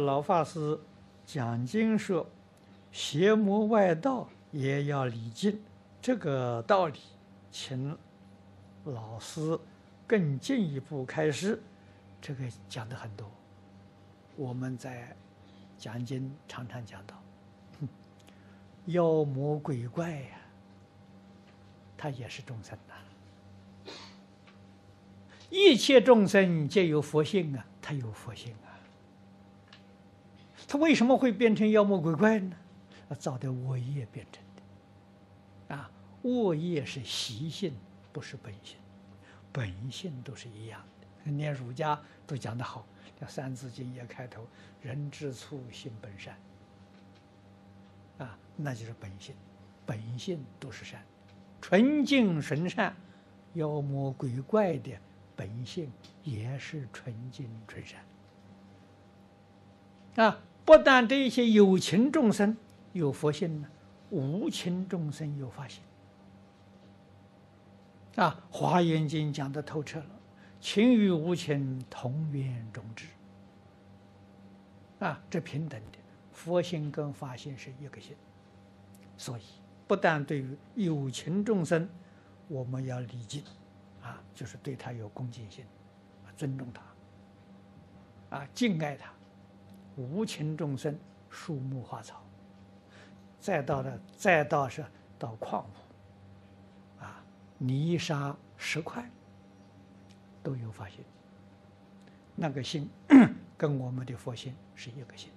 [0.00, 0.78] 老法师
[1.24, 2.26] 讲经说，
[2.90, 5.58] 邪魔外道也要礼敬，
[6.02, 6.98] 这个道理，
[7.50, 7.96] 请
[8.84, 9.58] 老师
[10.06, 11.62] 更进一步开示。
[12.20, 13.30] 这个讲的很多，
[14.36, 15.16] 我们在
[15.78, 17.14] 讲经常常讲到，
[18.86, 20.40] 妖魔鬼怪呀，
[21.96, 23.92] 他也是众生呐，
[25.48, 28.69] 一切众生皆有佛性啊，他有佛性啊。
[30.70, 32.56] 他为什么会变成妖魔鬼怪呢？
[33.18, 35.74] 造的恶业变成的。
[35.74, 35.90] 啊，
[36.22, 37.74] 恶业是习性，
[38.12, 38.78] 不是本性，
[39.50, 41.32] 本性都是一样的。
[41.32, 42.86] 念儒家都讲得好，
[43.20, 44.46] 叫《三字经》也开头
[44.80, 46.38] ：“人之初，性本善。”
[48.18, 49.34] 啊，那就是本性，
[49.84, 51.02] 本性都是善，
[51.60, 52.94] 纯净纯善。
[53.54, 54.96] 妖魔鬼怪的
[55.34, 55.90] 本性
[56.22, 58.00] 也是纯净纯善。
[60.14, 60.40] 啊。
[60.70, 62.56] 不但这些有情众生
[62.92, 63.68] 有佛性呢，
[64.10, 65.82] 无情众生有法性。
[68.14, 70.06] 啊，《华严经》讲的透彻了，
[70.60, 73.06] 情与无情同源种质。
[75.00, 75.98] 啊，这平等的，
[76.30, 78.14] 佛性跟法性是一个性。
[79.18, 79.42] 所以，
[79.88, 81.88] 不但对于有情众生，
[82.46, 83.42] 我们要礼敬，
[84.00, 85.64] 啊，就是对他有恭敬心，
[86.36, 89.12] 尊重他，啊，敬爱他。
[89.96, 92.22] 无情众生，树木花草，
[93.38, 94.84] 再到了，再到是
[95.18, 97.22] 到矿物，啊，
[97.58, 99.08] 泥沙石块，
[100.42, 101.04] 都有发现。
[102.34, 102.88] 那个心
[103.58, 105.30] 跟我们的佛心是一个心，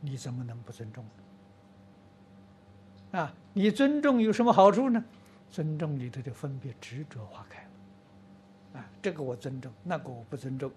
[0.00, 1.04] 你怎么能不尊重
[3.12, 3.18] 呢？
[3.18, 5.04] 啊，你尊重有什么好处呢？
[5.50, 10.70] 尊重里头的分别执着化开了，啊，这个我尊重，那个我不尊重。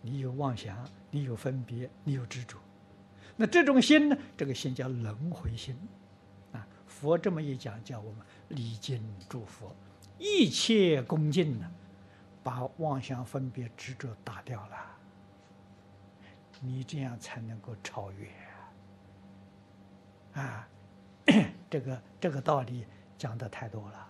[0.00, 2.56] 你有妄想，你有分别，你有执着，
[3.36, 4.16] 那这种心呢？
[4.36, 5.76] 这个心叫轮回心，
[6.52, 9.74] 啊，佛这么一讲，叫我们礼敬诸佛，
[10.18, 11.70] 一切恭敬呢，
[12.42, 14.76] 把妄想、分别、执着打掉了，
[16.60, 18.28] 你这样才能够超越
[20.40, 20.68] 啊！
[21.68, 22.86] 这个这个道理
[23.18, 24.08] 讲的太多了，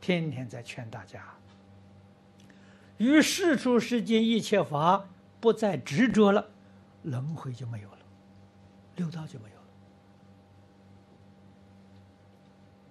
[0.00, 1.34] 天天在劝大家，
[2.98, 5.06] 于世出世间一切法。
[5.44, 6.48] 不再执着了，
[7.02, 7.98] 轮回就没有了，
[8.96, 9.56] 六道就没有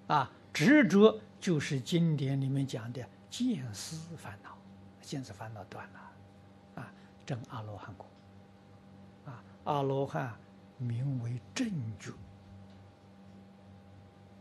[0.08, 0.16] 了。
[0.16, 4.56] 啊，执着就是经典里面讲的见思烦恼，
[5.02, 6.00] 见思烦恼断了，
[6.76, 6.94] 啊，
[7.26, 8.06] 证阿罗汉果。
[9.26, 10.38] 啊，阿罗汉
[10.78, 11.68] 名为正
[12.00, 12.12] 觉。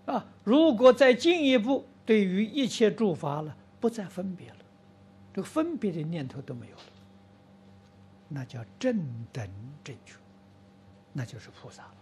[0.05, 4.57] 啊，如果再进一步，对于一切诸法了，不再分别了，
[5.33, 6.83] 这个分别的念头都没有了。
[8.35, 8.97] 那叫正
[9.31, 9.47] 等
[9.85, 10.15] 正觉，
[11.13, 11.95] 那就是菩萨了。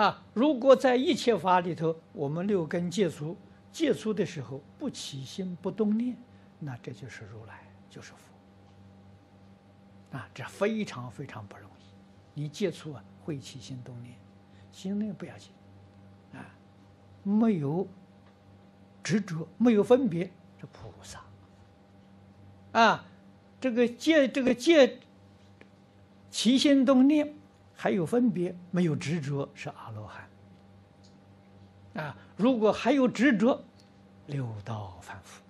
[0.00, 3.36] 啊，如果在一切法里头，我们六根接触
[3.72, 6.16] 接触的时候不起心不动念，
[6.60, 8.18] 那这就是如来，就是佛。
[10.16, 12.40] 啊，这非常非常不容易。
[12.40, 14.14] 你接触啊，会起心动念，
[14.70, 15.50] 心念不要紧，
[16.34, 16.46] 啊，
[17.24, 17.84] 没有
[19.02, 21.20] 执着，没有分别，这菩萨。
[22.72, 23.04] 啊。
[23.60, 25.00] 这个戒，这个戒，
[26.30, 27.34] 起心动念
[27.74, 30.28] 还有分别，没有执着是阿罗汉。
[31.94, 33.64] 啊，如果还有执着，
[34.26, 35.42] 六道凡夫，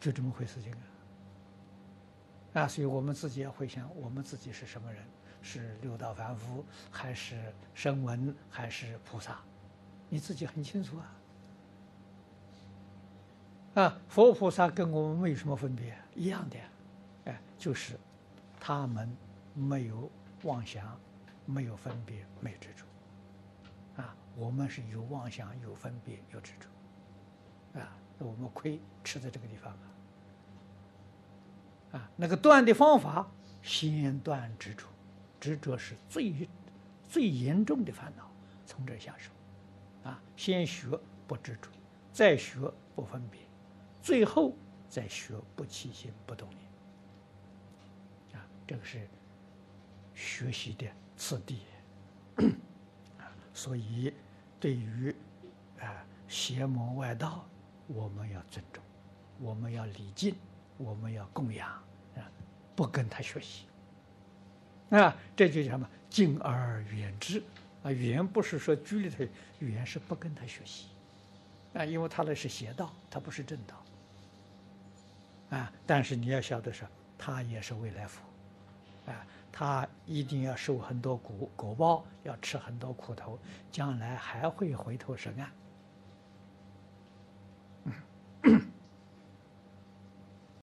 [0.00, 2.62] 就这么回事情啊。
[2.62, 5.04] 啊，所以我们自己要回想，我们自己是什么人？
[5.40, 7.36] 是六道凡夫，还是
[7.74, 9.38] 声闻，还是菩萨？
[10.08, 11.14] 你自己很清楚啊。
[13.78, 16.56] 啊，佛菩萨跟我们没有什么分别，一样的，
[17.26, 17.96] 哎，就是
[18.58, 19.08] 他们
[19.54, 20.10] 没有
[20.42, 20.98] 妄想，
[21.46, 24.02] 没有分别，没有执着。
[24.02, 27.78] 啊，我们是有妄想、有分别、有执着。
[27.78, 29.86] 啊，那我们亏吃在这个地方啊。
[31.92, 33.30] 啊，那个断的方法，
[33.62, 34.88] 先断执着，
[35.38, 36.48] 执着是最
[37.08, 38.28] 最严重的烦恼，
[38.66, 39.30] 从这下手。
[40.02, 40.98] 啊，先学
[41.28, 41.70] 不执着，
[42.12, 42.58] 再学
[42.96, 43.40] 不分别。
[44.00, 44.56] 最后
[44.88, 49.06] 再学不起心不动念，啊，这个是
[50.14, 50.86] 学习的
[51.16, 51.60] 次第，
[53.52, 54.12] 所以
[54.58, 55.14] 对于
[55.78, 57.46] 啊邪魔外道，
[57.86, 58.82] 我们要尊重，
[59.40, 60.34] 我们要礼敬，
[60.78, 61.68] 我们要供养，
[62.16, 62.30] 啊，
[62.74, 63.66] 不跟他学习，
[64.90, 65.88] 啊，这就叫什么？
[66.08, 67.42] 敬而远之，
[67.82, 69.28] 啊，远不是说距离他，
[69.58, 70.86] 远是不跟他学习，
[71.74, 73.76] 啊，因为他那是邪道，他不是正道。
[75.50, 75.72] 啊！
[75.86, 76.86] 但是你要晓得说，
[77.16, 78.20] 他也是未来佛，
[79.10, 83.38] 啊，他一定要受很多果果报，要吃很多苦头，
[83.70, 85.50] 将来还会回头是岸。